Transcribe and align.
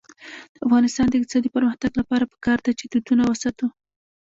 د 0.55 0.57
افغانستان 0.67 1.05
د 1.09 1.13
اقتصادي 1.17 1.49
پرمختګ 1.57 1.91
لپاره 2.01 2.29
پکار 2.33 2.57
ده 2.65 2.71
چې 2.79 2.85
دودونه 2.91 3.23
وساتو. 3.25 3.67